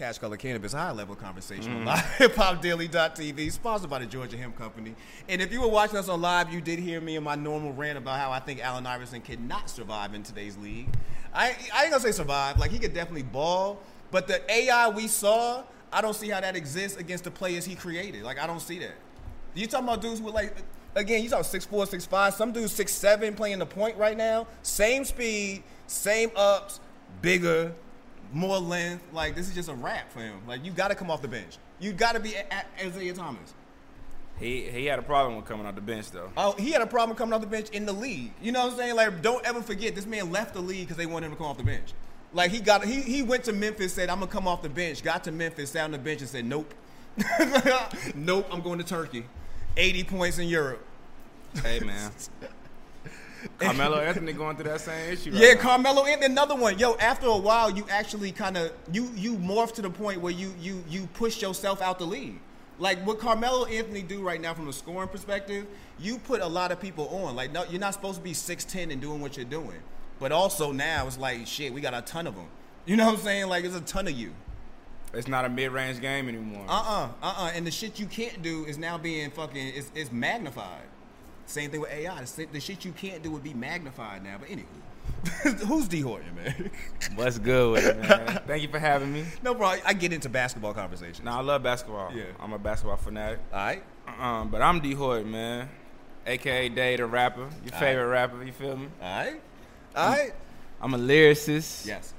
[0.00, 1.84] Cash Color Cannabis, high level conversation on mm.
[1.84, 4.94] live hip hop daily.tv, sponsored by the Georgia Hemp Company.
[5.28, 7.74] And if you were watching us on live, you did hear me in my normal
[7.74, 10.88] rant about how I think Allen Iverson cannot survive in today's league.
[11.34, 13.78] I, I ain't gonna say survive, like he could definitely ball,
[14.10, 17.74] but the AI we saw, I don't see how that exists against the players he
[17.74, 18.22] created.
[18.22, 18.94] Like, I don't see that.
[19.52, 20.56] You talking about dudes with like,
[20.94, 22.32] again, you talk six four, six five.
[22.32, 24.46] Some dudes six seven playing the point right now.
[24.62, 26.80] Same speed, same ups,
[27.20, 27.74] bigger,
[28.32, 29.02] more length.
[29.12, 30.40] Like this is just a wrap for him.
[30.46, 31.58] Like you got to come off the bench.
[31.78, 33.54] You got to be a- a- Isaiah Thomas.
[34.38, 36.30] He he had a problem with coming off the bench though.
[36.36, 38.32] Oh, he had a problem coming off the bench in the league.
[38.40, 38.96] You know what I'm saying?
[38.96, 41.46] Like, don't ever forget this man left the league because they wanted him to come
[41.46, 41.92] off the bench.
[42.32, 45.02] Like he got he he went to Memphis, said I'm gonna come off the bench.
[45.02, 46.72] Got to Memphis, sat on the bench, and said nope,
[48.14, 49.24] nope, I'm going to Turkey.
[49.76, 50.84] 80 points in Europe.
[51.62, 52.10] Hey man,
[53.58, 55.30] Carmelo Anthony going through that same issue.
[55.32, 55.60] Right Yeah, now.
[55.60, 56.78] Carmelo and another one.
[56.78, 60.32] Yo, after a while, you actually kind of you you morph to the point where
[60.32, 62.40] you you you push yourself out the league.
[62.78, 65.66] Like what Carmelo Anthony do right now from a scoring perspective,
[65.98, 67.36] you put a lot of people on.
[67.36, 69.80] Like no, you're not supposed to be six ten and doing what you're doing.
[70.18, 72.46] But also now it's like shit, we got a ton of them.
[72.86, 73.48] You know what I'm saying?
[73.48, 74.32] Like there's a ton of you.
[75.12, 76.64] It's not a mid-range game anymore.
[76.68, 80.12] Uh uh-uh, uh And the shit you can't do is now being fucking it's, it's
[80.12, 80.84] magnified.
[81.50, 82.22] Same thing with AI.
[82.22, 84.36] The, the shit you can't do would be magnified now.
[84.38, 86.70] But anywho, who's D Horton, man?
[87.16, 88.42] What's good with it, man?
[88.46, 89.24] Thank you for having me.
[89.42, 89.74] No, bro.
[89.84, 91.24] I get into basketball conversations.
[91.24, 92.12] Nah, I love basketball.
[92.14, 92.26] Yeah.
[92.38, 93.40] I'm a basketball fanatic.
[93.52, 93.82] All right.
[94.20, 95.68] Um, but I'm D Hood, man,
[96.24, 98.44] aka Day the rapper, your favorite rapper.
[98.44, 98.86] You feel me?
[99.02, 99.40] All right.
[99.96, 100.32] All right.
[100.80, 101.84] I'm a lyricist.
[101.84, 102.14] Yes.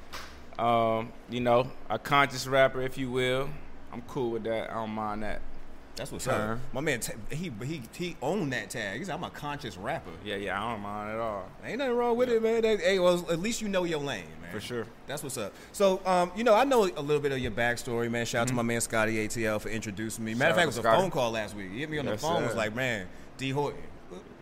[0.59, 3.49] Um, you know, a conscious rapper, if you will.
[3.93, 4.71] I'm cool with that.
[4.71, 5.41] I don't mind that.
[5.95, 6.57] That's what's up.
[6.73, 8.99] My man, he he he owned that tag.
[8.99, 11.49] He said, "I'm a conscious rapper." Yeah, yeah, I don't mind at all.
[11.65, 12.61] Ain't nothing wrong with it, man.
[12.61, 14.51] That, hey, well, at least you know your lane, man.
[14.51, 14.85] For sure.
[15.07, 15.53] That's what's up.
[15.73, 18.25] So, um, you know, I know a little bit of your backstory, man.
[18.25, 20.33] Shout out to my man Scotty ATL for introducing me.
[20.33, 20.57] Matter of Mm-hmm.
[20.57, 21.01] Shout fact, it was to a Scotty.
[21.01, 21.71] phone call last week.
[21.71, 22.43] He hit me on the Yes, phone.
[22.43, 23.07] Was like, man,
[23.37, 23.81] D Horton.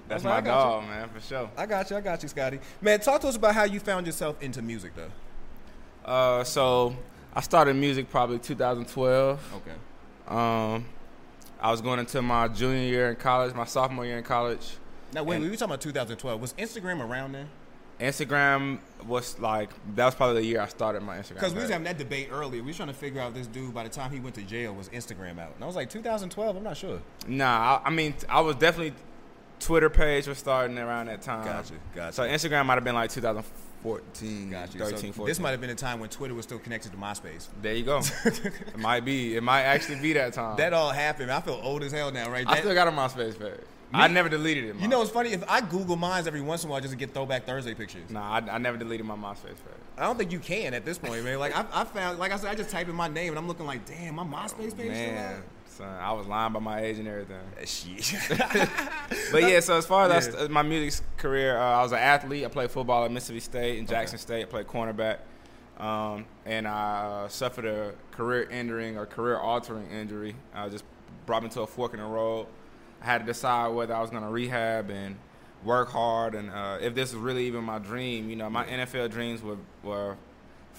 [0.07, 0.71] That's I was like, my I got you.
[0.81, 1.49] dog, man, for sure.
[1.57, 1.97] I got you.
[1.97, 2.59] I got you, Scotty.
[2.81, 5.11] Man, talk to us about how you found yourself into music, though.
[6.11, 6.95] Uh, so
[7.33, 9.53] I started music probably 2012.
[9.55, 9.71] Okay.
[10.35, 10.85] Um,
[11.61, 14.77] I was going into my junior year in college, my sophomore year in college.
[15.13, 16.41] Now, wait, we were talking about 2012.
[16.41, 17.49] Was Instagram around then?
[17.99, 21.33] Instagram was like that was probably the year I started my Instagram.
[21.33, 22.61] Because we was having that debate earlier.
[22.61, 24.73] We was trying to figure out this dude by the time he went to jail
[24.73, 25.53] was Instagram out.
[25.55, 26.55] And I was like, 2012?
[26.55, 27.01] I'm not sure.
[27.27, 28.93] Nah, I, I mean I was definitely
[29.59, 31.45] Twitter page was starting around that time.
[31.45, 32.13] Gotcha, gotcha.
[32.13, 33.43] So Instagram might have been like 2014,
[33.83, 34.79] Got you.
[34.79, 35.25] 13, So 14.
[35.25, 37.47] this might have been a time when Twitter was still connected to MySpace.
[37.61, 38.01] There you go.
[38.25, 39.35] it might be.
[39.35, 40.57] It might actually be that time.
[40.57, 41.31] That all happened.
[41.31, 42.45] I feel old as hell now, right?
[42.47, 43.59] I That- still got a MySpace page.
[43.91, 44.75] I never deleted it.
[44.75, 45.31] you know, it's funny.
[45.31, 48.07] If I Google mines every once in a while just to get Throwback Thursday pictures,
[48.11, 49.79] Nah, I, I never deleted my MySpace page.
[49.97, 51.39] I don't think you can at this point, man.
[51.39, 53.47] Like I, I found, like I said, I just type in my name and I'm
[53.47, 54.89] looking like, damn, my MySpace page.
[54.91, 55.41] Man,
[55.79, 57.39] son, I was lying by my age and everything.
[57.65, 58.13] Shit.
[59.31, 60.47] But yeah, so as far as Yeah.
[60.49, 62.45] my music career, uh, I was an athlete.
[62.45, 64.21] I played football at Mississippi State and Jackson Okay.
[64.21, 64.41] State.
[64.43, 65.17] I played cornerback,
[65.79, 70.35] um, and I uh, suffered a career-ending or career-altering injury.
[70.53, 70.83] I just
[71.25, 72.47] brought me to a fork in the road.
[73.01, 75.15] I had to decide whether I was going to rehab and
[75.63, 78.29] work hard, and uh, if this was really even my dream.
[78.29, 80.17] You know, my NFL dreams were were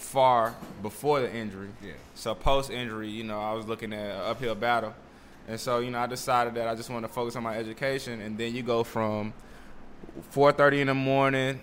[0.00, 1.68] far before the injury.
[1.84, 1.92] Yeah.
[2.14, 4.94] So post injury, you know, I was looking at an uphill battle.
[5.46, 8.20] And so, you know, I decided that I just wanted to focus on my education
[8.20, 9.32] and then you go from
[10.32, 11.60] 4:30 in the morning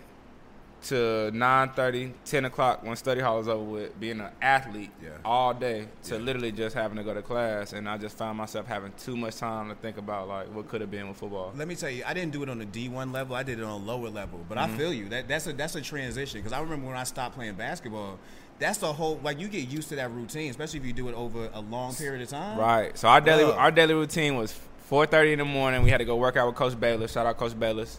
[0.84, 5.10] to 9:30, 10 o'clock when study hall is over with, being an athlete Yeah.
[5.26, 6.22] all day to Yeah.
[6.22, 9.38] literally just having to go to class and I just found myself having too much
[9.38, 11.52] time to think about like what could have been with football.
[11.56, 13.36] Let me tell you, I didn't do it on the D1 level.
[13.36, 14.46] I did it on a lower level.
[14.48, 14.74] But Mm-hmm.
[14.74, 15.10] I feel you.
[15.10, 18.20] That that's a that's a transition because I remember when I stopped playing basketball.
[18.60, 21.16] That's the whole like you get used to that routine, especially if you do it
[21.16, 22.58] over a long period of time.
[22.58, 22.98] Right.
[22.98, 23.58] So our daily Bruh.
[23.58, 24.54] our daily routine was
[24.90, 25.84] 4:30 in the morning.
[25.84, 27.12] We had to go work out with Coach Balis.
[27.14, 27.98] Shout out Coach Balis.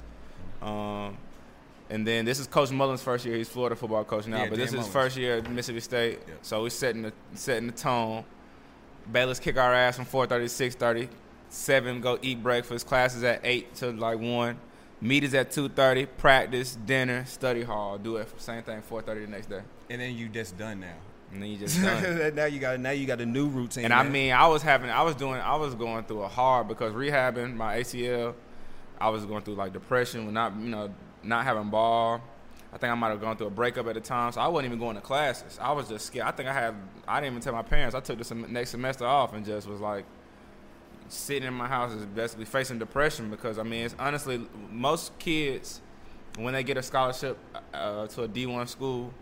[0.62, 1.16] Um,
[1.90, 3.36] and then this is Coach Mullen's first year.
[3.36, 5.14] He's Florida football coach now, Yeah, but this Dan is his Mullen's.
[5.14, 6.18] first year at Mississippi State.
[6.26, 6.34] Yeah.
[6.42, 8.24] So we're setting the setting the tone.
[9.10, 11.08] Baylor's kick our ass from 4:30 to 6:30.
[11.50, 12.86] Seven go eat breakfast.
[12.86, 14.58] Classes at eight to like one.
[15.00, 16.06] Meetings at 2:30.
[16.18, 17.96] Practice, dinner, study hall.
[17.98, 19.62] Do it same thing 4:30 the next day.
[19.88, 20.94] And then you just done now.
[21.32, 22.34] And then you just done.
[22.34, 23.84] now you got now you got a new routine.
[23.86, 26.68] And I mean, I was having, I was doing, I was going through a hard
[26.68, 28.34] because rehabbing my ACL.
[29.00, 30.92] I was going through like depression, not, you know,
[31.22, 32.20] not having ball.
[32.72, 34.66] I think I might have gone through a breakup at the time, so I wasn't
[34.66, 35.58] even going to classes.
[35.60, 36.26] I was just scared.
[36.26, 36.74] I think I had,
[37.06, 37.94] I didn't even tell my parents.
[37.94, 40.04] I took the sem- next semester off and just was like
[41.08, 45.80] sitting in my house, is basically facing depression because I mean, it's honestly most kids
[46.36, 47.38] when they get a scholarship
[47.72, 49.12] uh, to a D1 school,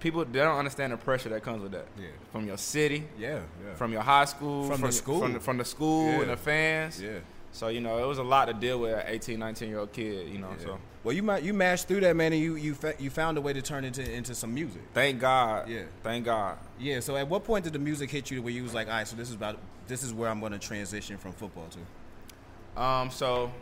[0.00, 1.86] people they don't understand the pressure that comes with that.
[2.00, 2.06] Yeah.
[2.32, 3.74] From your city, Yeah, yeah.
[3.74, 5.20] from your high school, From the school.
[5.20, 6.20] from the, from the school Yeah.
[6.22, 7.00] and the fans.
[7.02, 7.18] yeah.
[7.54, 9.92] So you know, it was a lot to deal with an 18, 19 year old
[9.92, 10.28] kid.
[10.28, 10.64] You know, Yeah.
[10.66, 13.38] so Well, you ma- you mashed through that, man, and you you fa- you found
[13.38, 14.82] a way to turn into into some music.
[14.92, 15.68] thank God.
[15.68, 15.82] Yeah.
[16.02, 16.58] Thank God.
[16.80, 16.98] Yeah.
[17.00, 19.06] So, at what point did the music hit you where you was like, all right,
[19.06, 19.56] so this is about
[19.86, 22.82] this is where I'm going to transition from football to?
[22.82, 23.52] Um, so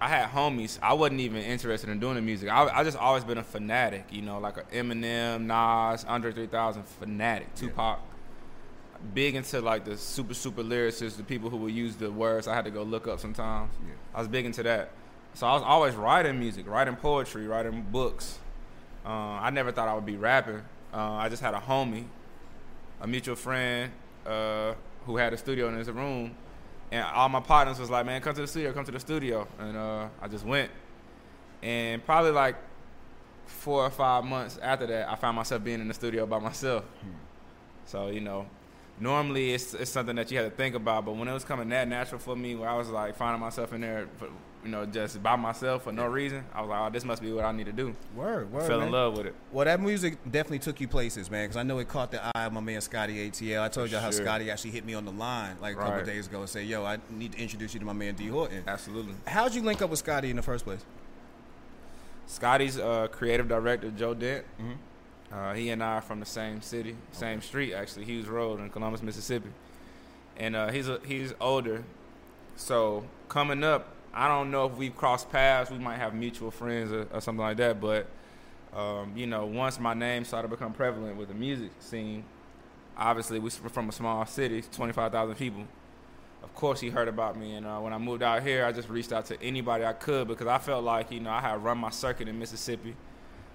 [0.00, 0.78] I had homies.
[0.82, 2.50] I wasn't even interested in doing the music.
[2.50, 6.82] I, I just always been a fanatic, you know, like a Eminem, Nas, Andre 3000
[7.00, 8.00] fanatic, Tupac.
[9.12, 12.54] Big into like the super super lyricists, the people who would use the words I
[12.54, 13.72] had to go look up sometimes.
[13.86, 13.94] Yeah.
[14.14, 14.90] I was big into that.
[15.34, 18.38] So I was always writing music, writing poetry, writing books.
[19.04, 20.62] Uh, I never thought I would be rapping.
[20.92, 22.04] Uh, I just had a homie,
[23.00, 23.90] a mutual friend,
[24.24, 24.74] uh,
[25.06, 26.34] who had a studio in his room,
[26.90, 29.46] and all my partners was like, "Man, come to the studio, come to the studio,"
[29.58, 30.70] and uh, I just went.
[31.62, 32.56] And probably like
[33.46, 36.84] four or five months after that, I found myself being in the studio by myself.
[37.86, 38.46] So you know,
[39.00, 41.68] normally it's it's something that you had to think about, but when it was coming
[41.70, 44.28] that natural for me, where I was like finding myself in there, for,
[44.64, 47.30] you know, just by myself for no reason, I was like, "Oh, this must be
[47.32, 48.66] what I need to do." Word, word.
[48.66, 48.86] Fell man.
[48.88, 49.34] in love with it.
[49.52, 51.44] Well, that music definitely took you places, man.
[51.44, 53.62] Because I know it caught the eye of my man Scotty ATL.
[53.62, 56.26] I told you how Scotty actually hit me on the line like a couple days
[56.26, 59.14] ago and say, "Yo, I need to introduce you to my man D Horton." Absolutely.
[59.26, 60.84] How'd you link up with Scotty in the first place?
[62.26, 64.44] Scotty's uh, creative director, Joe Dent.
[64.60, 64.76] Mhm.
[65.32, 68.70] Uh, he and I are from the same city, same street actually, Hughes Road in
[68.70, 69.50] Columbus, Mississippi.
[70.36, 71.84] And uh, he's a, he's older,
[72.56, 75.70] so coming up, I don't know if we've crossed paths.
[75.70, 77.80] We might have mutual friends or, or something like that.
[77.80, 78.06] But
[78.74, 82.24] um, you know, once my name started to become prevalent with the music scene,
[82.96, 85.64] obviously we're from a small city, twenty five thousand people.
[86.42, 88.88] Of course, he heard about me, and uh, when I moved out here, I just
[88.88, 91.78] reached out to anybody I could because I felt like you know I had run
[91.78, 92.94] my circuit in Mississippi.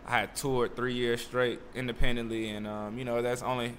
[0.09, 3.73] I had toured three years straight independently, and um, you know that's only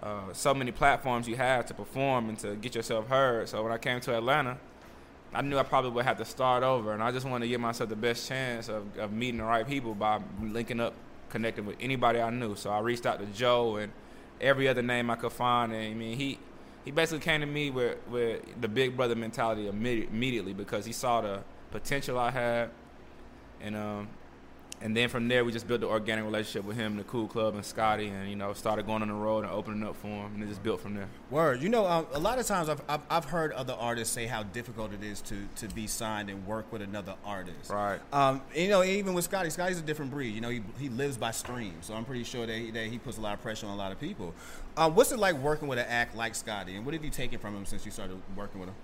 [0.00, 3.48] uh, so many platforms you have to perform and to get yourself heard.
[3.48, 4.58] So when I came to Atlanta,
[5.34, 7.60] I knew I probably would have to start over, and I just wanted to give
[7.60, 10.94] myself the best chance of, of meeting the right people by linking up,
[11.30, 12.54] connecting with anybody I knew.
[12.54, 13.92] So I reached out to Joe and
[14.40, 16.38] every other name I could find, and I mean he
[16.84, 20.92] he basically came to me with with the big brother mentality immedi- immediately because he
[20.92, 21.40] saw the
[21.72, 22.70] potential I had,
[23.60, 24.08] and um
[24.82, 27.54] and then from there we just built the organic relationship with him, the Cool Club,
[27.54, 30.34] and Scotty, and you know started going on the road and opening up for him,
[30.34, 31.08] and it just built from there.
[31.30, 31.62] Word.
[31.62, 34.42] You know, um, a lot of times I've, I've I've heard other artists say how
[34.42, 37.70] difficult it is to to be signed and work with another artist.
[37.70, 38.00] Right.
[38.12, 40.34] Um, you know, even with Scotty, Scotty's a different breed.
[40.34, 42.98] You know, he, he lives by stream, so I'm pretty sure that he, that he
[42.98, 44.34] puts a lot of pressure on a lot of people.
[44.76, 47.38] Um, what's it like working with an act like Scotty, and what have you taken
[47.38, 48.76] from him since you started working with him?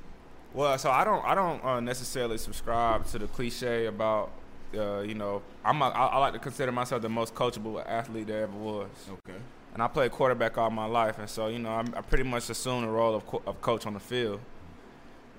[0.52, 4.30] Well, so I don't I don't uh, necessarily subscribe to the cliche about
[4.74, 8.26] uh, you know I'm a, I, I like to consider myself the most coachable athlete
[8.26, 9.38] there ever was, Okay.
[9.74, 12.48] and I played quarterback all my life, and so you know I'm, I pretty much
[12.50, 14.40] assumed the role of, co- of coach on the field,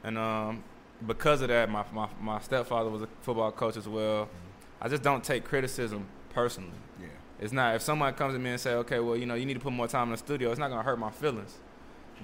[0.04, 0.64] and um,
[1.06, 4.30] because of that, my, my my stepfather was a football coach as well.
[4.82, 6.70] I just don't take criticism personally.
[7.00, 7.08] Yeah.
[7.40, 9.56] It's not if someone comes to me and say, okay, well, you know, you need
[9.56, 10.50] to put more time in the studio.
[10.52, 11.58] It's not gonna hurt my feelings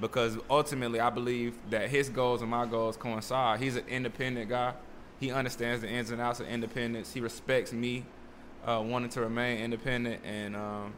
[0.01, 3.59] because ultimately, I believe that his goals and my goals coincide.
[3.59, 4.73] He's an independent guy.
[5.19, 7.13] He understands the ins and outs of independence.
[7.13, 8.05] He respects me
[8.65, 10.93] uh, wanting to remain independent, and um,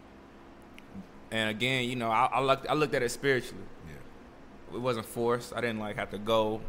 [1.32, 3.64] and again, you know, I, I looked I looked at it spiritually.
[3.88, 4.76] Yeah.
[4.78, 5.54] It wasn't forced.
[5.54, 6.62] I didn't like have to go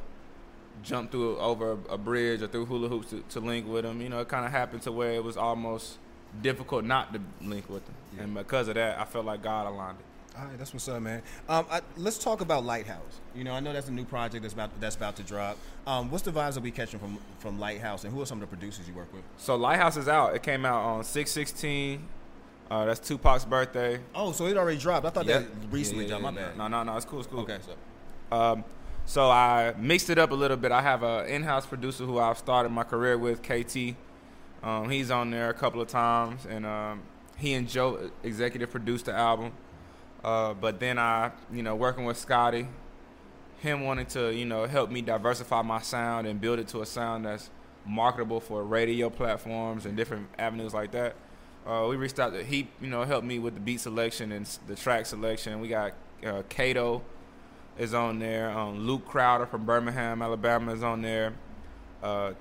[0.83, 4.01] jump through over a bridge or through hula hoops to, to link with him.
[4.01, 5.99] You know, it kind of happened to where it was almost
[6.43, 8.23] difficult not to link with him, Yeah.
[8.25, 10.05] and because of that, I felt like God aligned it.
[10.39, 11.23] All right, that's what's up, man.
[11.49, 13.21] Um, I, let's talk about Lighthouse.
[13.35, 15.57] You know, I know that's a new project that's about that's about to drop.
[15.87, 18.49] Um, what's the vibes that we catching from from Lighthouse, and who are some of
[18.51, 19.23] the producers you work with?
[19.39, 20.35] So Lighthouse is out.
[20.35, 22.07] It came out on six sixteen.
[22.71, 24.01] Uh, that's Tupac's birthday.
[24.15, 25.07] Oh, so it already dropped.
[25.07, 25.41] I thought Yep.
[25.43, 26.23] that recently Yeah, dropped.
[26.25, 26.59] My bad.
[26.59, 26.97] No, no, no.
[26.97, 27.21] It's cool.
[27.21, 27.41] It's cool.
[27.41, 28.65] Okay, so Um,
[29.07, 30.73] so I mixed it up a little bit.
[30.73, 33.95] I have an in-house producer who I've started my career with, KT.
[34.65, 37.03] Um, he's on there a couple of times, and um,
[37.37, 39.53] he and Joe executive produced the album.
[40.25, 42.67] Uh, but then I, you know, working with Scotty,
[43.59, 46.87] him wanting to, you know, help me diversify my sound and build it to a
[46.87, 47.51] sound that's
[47.87, 51.15] marketable for radio platforms and different avenues like that.
[51.67, 54.47] Uh, we reached out to he, you know, helped me with the beat selection and
[54.67, 55.61] the track selection.
[55.61, 55.93] We got
[56.25, 57.03] uh, Kato
[57.79, 58.51] is on there.
[58.51, 61.35] Um, Luke Crowder from Birmingham, Alabama is on there.
[62.03, 62.33] Uh,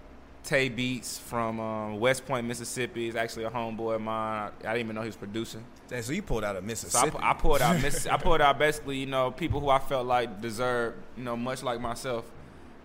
[0.45, 4.51] Tay Beats from um, West Point, Mississippi is actually a homeboy of mine.
[4.63, 5.65] I, I didn't even know he was producing.
[5.87, 7.17] Dang, so you pulled out of So I, Mississippi.
[7.19, 10.41] I pulled out Miss, I pulled out basically, you know, people who I felt like
[10.41, 12.25] deserve, you know, much like myself,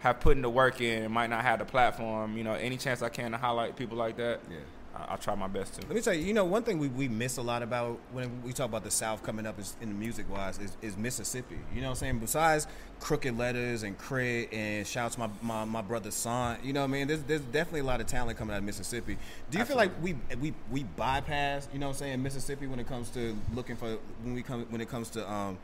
[0.00, 2.38] have put in the work in and might not have the platform.
[2.38, 4.40] You know, any chance I can to highlight people like that.
[4.50, 4.56] Yeah.
[4.94, 5.86] I, I try my best to.
[5.86, 8.42] Let me tell you, you know, one thing we, we miss a lot about when
[8.42, 11.58] we talk about the South coming up is, in the music wise is, is Mississippi.
[11.74, 12.18] You know what I'm saying?
[12.18, 12.66] Besides
[13.00, 16.92] Crooked Lettaz and Krit and shouts my, my, my brother Son, you know what I
[16.92, 17.08] mean?
[17.08, 19.16] There's, there's definitely a lot of talent coming out of Mississippi.
[19.50, 19.88] Do you Absolutely.
[19.88, 23.10] feel like we, we we bypass, you know what I'm saying, Mississippi when it comes
[23.10, 25.58] to looking for when we come when it comes to um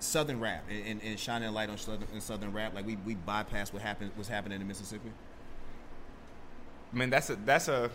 [0.00, 3.14] Southern rap and, and, and shining a light on Southern, Southern rap, like we, we
[3.14, 5.10] bypass what happened what's happening in Mississippi.
[6.92, 7.90] I mean, that's a that's a.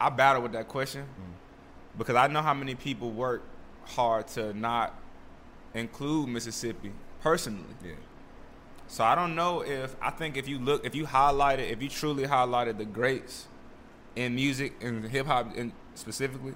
[0.00, 1.98] I battle with that question Mm.
[1.98, 3.42] because I know how many people work
[3.84, 4.94] hard to not
[5.74, 7.64] include Mississippi personally.
[7.84, 7.92] Yeah.
[8.86, 11.88] So I don't know if I think if you look if you highlighted if you
[11.88, 13.46] truly highlighted the greats
[14.14, 15.48] in music and hip hop
[15.94, 16.52] specifically,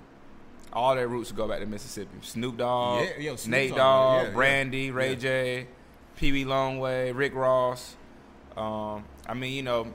[0.73, 2.19] all their roots go back to Mississippi.
[2.23, 4.33] Snoop Dogg, Yeah, yo, Snoop Nate Dogg, yeah.
[4.35, 5.17] Brandy, Ray.
[5.17, 5.67] J,
[6.17, 7.97] Pee Wee Longway, Rick Ross.
[8.57, 9.87] Um, I mean, you know,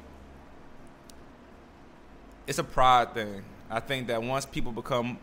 [2.47, 3.43] it's a pride thing.
[3.69, 5.17] I think that once people become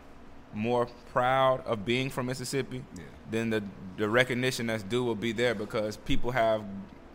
[0.52, 3.04] more proud of being from Mississippi, Yeah.
[3.30, 3.62] then the
[3.96, 6.62] the recognition that's due will be there because people have,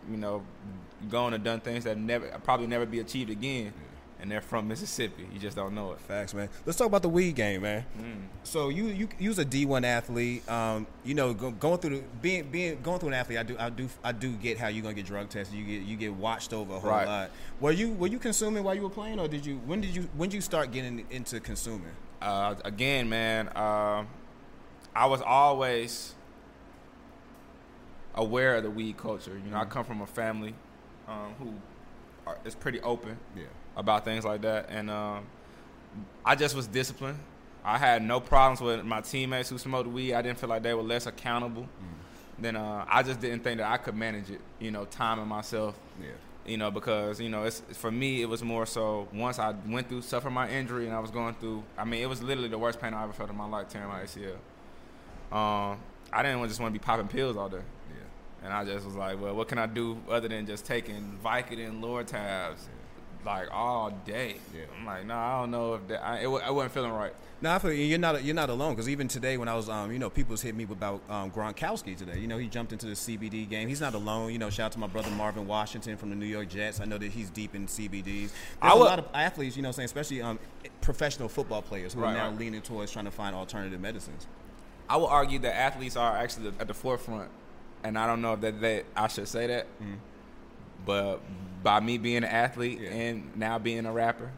[0.08, 0.42] you know,
[1.10, 3.72] gone and done things that never probably never be achieved again,
[4.20, 5.26] and they're from Mississippi.
[5.32, 6.00] You just don't know it.
[6.00, 6.48] Facts, man.
[6.64, 7.84] Let's talk about the weed game, man.
[8.44, 10.48] So you you you was a D one athlete.
[10.50, 13.56] Um, you know, go, going through the being being going through an athlete, I do
[13.58, 15.56] I do I do get how you're gonna get drug tested.
[15.58, 17.06] You get you get watched over a whole Right.
[17.06, 17.30] lot.
[17.60, 20.08] Were you were you consuming while you were playing, or did you when did you
[20.16, 21.92] when did you start getting into consuming?
[22.22, 24.04] Uh, again, man, uh,
[24.94, 26.14] I was always
[28.14, 29.38] aware of the weed culture.
[29.44, 30.54] You know, I come from a family
[31.06, 31.52] um, who
[32.26, 33.44] are, is pretty open Yeah.
[33.76, 35.26] About things like that, and um,
[36.24, 37.18] I just was disciplined.
[37.64, 40.14] I had no problems with my teammates who smoked weed.
[40.14, 41.66] I didn't feel like they were less accountable.
[42.38, 44.40] Then uh, I just didn't think that I could manage it.
[44.60, 45.78] You know, timing myself.
[46.00, 46.10] Yeah.
[46.44, 48.22] You know, because you know, it's for me.
[48.22, 51.34] It was more so once I went through suffered my injury and I was going
[51.34, 51.64] through.
[51.76, 53.88] I mean, it was literally the worst pain I ever felt in my life, tearing
[53.88, 54.36] my ACL.
[55.32, 55.80] Um,
[56.12, 57.56] I didn't just want to be popping pills all day.
[57.56, 58.44] Yeah.
[58.44, 61.80] And I just was like, well, what can I do other than just taking Vicodin,
[61.80, 62.68] Lortabs,
[63.26, 64.36] like all day?
[64.54, 64.62] Yeah.
[64.78, 66.04] I'm like, no, I don't know if that.
[66.04, 67.12] I, it, I wasn't feeling right.
[67.42, 67.84] No, I feel you.
[67.84, 70.40] you're not you're not alone because even today when I was um you know people's
[70.40, 72.18] hit me about um, Gronkowski today.
[72.18, 73.68] You know he jumped into the CBD game.
[73.68, 74.32] He's not alone.
[74.32, 76.80] You know shout out to my brother Marvin Washington from the New York Jets.
[76.80, 78.04] I know that he's deep in CBDs.
[78.04, 80.38] There's I a lot of athletes, you know, saying especially um
[80.80, 82.38] professional football players who are now right.
[82.38, 84.26] leaning towards trying to find alternative medicines.
[84.88, 87.28] I would argue that athletes are actually at the forefront,
[87.84, 89.66] and I don't know if that, that I should say that,
[90.86, 91.20] but
[91.66, 92.78] by me being an athlete.
[92.80, 92.90] Yeah.
[92.90, 94.30] and now being a rapper,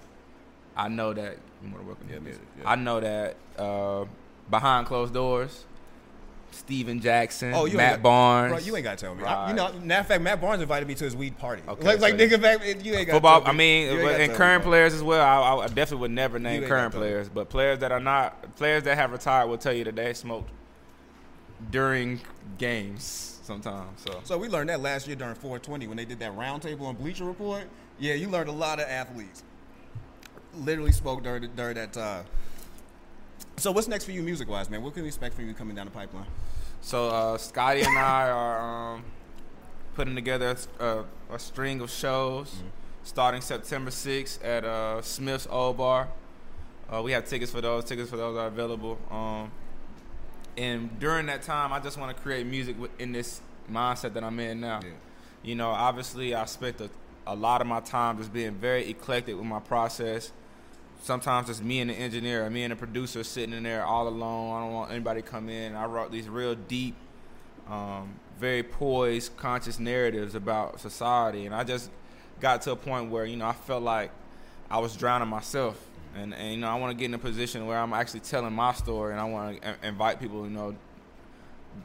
[0.75, 2.41] I know that you want to work on Yeah, music.
[2.59, 2.71] yeah.
[2.71, 4.07] I know that uh,
[4.49, 5.67] behind closed doors,
[6.53, 9.23] Steven Jackson, Oh, you Matt Barnes, Bro, you ain't got to tell me.
[9.25, 11.61] I, you know, matter of fact, Matt Barnes invited me to his weed party.
[11.69, 13.43] Okay, like, like so- nigga, back, you ain't got football.
[13.43, 15.21] To I mean, and current me, players as well.
[15.23, 18.97] I, I definitely would never name current players, but players that are not players that
[18.97, 20.51] have retired will tell you that they smoked
[21.71, 22.21] during
[22.59, 24.01] games sometimes.
[24.03, 26.97] So So we learned that last year during 420 when they did that roundtable on
[26.97, 27.65] Bleacher Report.
[27.99, 29.43] Yeah, you learned a lot of athletes
[30.55, 32.25] literally spoke during during that time.
[33.57, 34.83] So what's next for you music wise, man?
[34.83, 36.27] What can we expect from you coming down the pipeline?
[36.81, 39.05] So uh, Scotty and I are um,
[39.95, 42.63] putting together a, a string of shows
[43.03, 46.09] starting September 6th at uh, Smith's Old Bar.
[46.93, 47.85] Uh, we have tickets for those.
[47.85, 48.99] Tickets for those are available.
[49.11, 49.51] Um,
[50.59, 54.41] and during that time, I just want to create music in this mindset that I'm
[54.41, 54.81] in now.
[54.83, 54.91] Yeah.
[55.45, 56.91] You know, obviously, I spent a,
[57.29, 60.33] a lot of my time just being very eclectic with my process.
[61.01, 64.09] Sometimes it's me and the engineer, or me and the producer sitting in there all
[64.09, 64.57] alone.
[64.57, 65.77] I don't want anybody to come in.
[65.77, 66.97] I wrote these real deep,
[67.69, 71.89] um, very poised, conscious narratives about society, and I just
[72.41, 74.11] got to a point where you know I felt like
[74.69, 77.67] I was drowning myself, and, and you know I want to get in a position
[77.67, 80.77] where I'm actually telling my story, and I want to invite people, you know,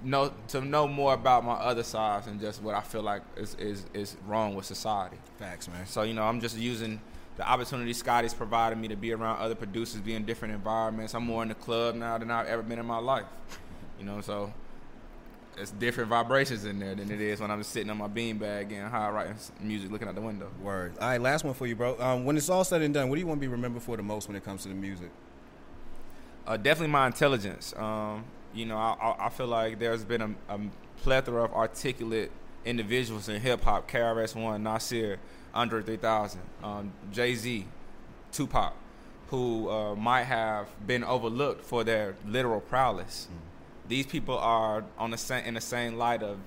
[0.04, 3.56] know to know more about my other sides and just what I feel like is
[3.56, 5.18] is, is wrong with society.
[5.38, 5.86] Facts, man.
[5.86, 7.00] So you know, I'm just using
[7.36, 11.16] the opportunity Scotty's provided me to be around other producers, be in different environments.
[11.16, 13.26] I'm more in the club now than I've ever been in my life.
[14.00, 14.54] You know, so
[15.58, 18.70] it's different vibrations in there than it is when I'm just sitting on my beanbag
[18.70, 20.50] getting high, writing music, looking out the window.
[20.62, 20.94] Word.
[21.00, 22.00] All right, last one for you, bro.
[22.00, 23.96] Um, when it's all said and done, what do you want to be remembered for
[23.98, 25.10] the most when it comes to the music?
[26.46, 27.74] Uh, definitely my intelligence.
[27.78, 30.60] Um, you know, I, I- feel like there's been a, a
[30.98, 32.32] plethora of articulate
[32.66, 35.20] individuals in hip hop: KRS One, Nasir,
[35.54, 37.66] Andre 3000, um, Jay Z,
[38.32, 38.74] Tupac,
[39.30, 43.28] who uh, might have been overlooked for their literal prowess.
[43.88, 46.38] These people are on the same in the same light of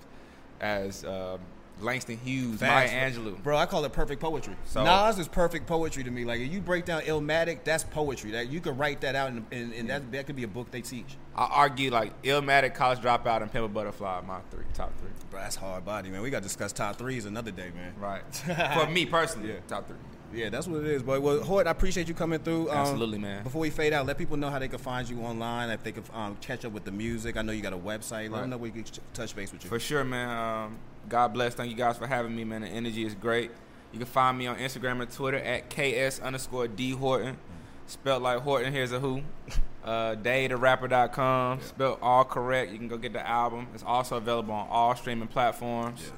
[0.61, 1.37] as uh,
[1.81, 2.91] Langston Hughes, Facts.
[2.91, 3.43] Maya Angelou.
[3.43, 4.57] Bro, I call it perfect poetry.
[4.65, 6.25] So- Nas is perfect poetry to me.
[6.25, 8.31] Like if you break down Illmatic, that's poetry.
[8.31, 10.71] That you can write that out, and, and, and that that could be a book
[10.71, 11.17] they teach.
[11.37, 15.11] I argue like Illmatic, College Dropout, and Pimp Butterfly my three, top three.
[15.31, 16.23] Bro, that's hard body, man.
[16.23, 17.93] We got to discuss top threes another day, man.
[18.01, 18.23] Right.
[18.81, 19.57] For me personally, Yeah.
[19.69, 19.97] top three.
[20.35, 21.03] Yeah, that's what it is.
[21.03, 22.71] But well, Hoyt, I appreciate you coming through.
[22.71, 23.43] Um, Absolutely, man.
[23.45, 25.71] Before we fade out, let people know how they can find you online.
[25.71, 27.37] If they can um, catch up with the music.
[27.37, 28.25] I know you got a website.
[28.25, 28.41] Let Right.
[28.43, 29.71] them know where you can touch base with you.
[29.71, 30.29] For sure, man.
[30.29, 30.77] Um,
[31.09, 31.55] God bless.
[31.55, 32.63] Thank you guys for having me, man.
[32.63, 33.51] The energy is great.
[33.93, 37.39] You can find me on Instagram and Twitter at ks underscore d horton,
[37.87, 38.73] spelled like Horton.
[38.73, 39.23] Here's a who.
[39.87, 42.73] Uh, DayTheRapper.com, spelled all correct.
[42.73, 43.69] You can go get the album.
[43.73, 46.11] It's also available on all streaming platforms.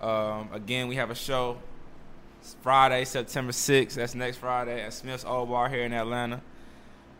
[0.00, 1.58] Um, again, we have a show
[2.42, 3.94] It's Friday, September 6th.
[3.94, 6.40] That's next Friday at Smith's Old Bar here in Atlanta.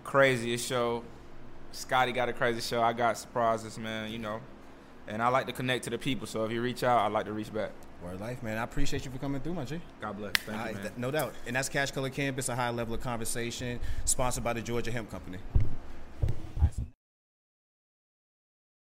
[0.03, 1.05] Craziest show.
[1.71, 2.83] Scotty got a crazy show.
[2.83, 4.11] I got surprises, man.
[4.11, 4.41] You know,
[5.07, 6.27] and I like to connect to the people.
[6.27, 7.71] So if you reach out, I like to reach back.
[8.03, 8.59] Word life, man.
[8.59, 9.81] I appreciate you for coming through, my G.
[10.01, 10.33] God bless.
[10.45, 10.83] Thank All you, man.
[10.83, 11.35] th- no doubt.
[11.47, 15.09] And that's Cash Color Cannabis, a high level of conversation, sponsored by the Georgia Hemp
[15.09, 15.39] Company.